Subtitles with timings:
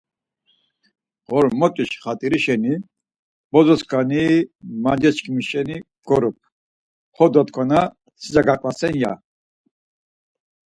[1.27, 2.75] Ğormotiş xat̆iri şeni
[3.51, 4.21] bozo skani
[4.83, 6.35] mance çkimi şeni bgorum,
[7.15, 7.81] ho dotkvana
[8.21, 9.11] sica gavasen ya.